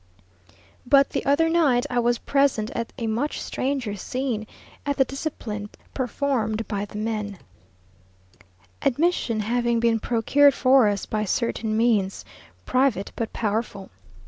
But 0.83 1.11
the 1.11 1.23
other 1.27 1.47
night 1.47 1.85
I 1.91 1.99
was 1.99 2.17
present 2.17 2.71
at 2.71 2.91
a 2.97 3.05
much 3.05 3.39
stranger 3.39 3.95
scene, 3.95 4.47
at 4.83 4.97
the 4.97 5.05
discipline 5.05 5.69
performed 5.93 6.67
by 6.67 6.85
the 6.85 6.97
men; 6.97 7.37
admission 8.81 9.41
having 9.41 9.79
been 9.79 9.99
procured 9.99 10.55
for 10.55 10.87
us, 10.87 11.05
by 11.05 11.25
certain 11.25 11.77
means, 11.77 12.25
private 12.65 13.11
but 13.15 13.31
powerful. 13.31 13.91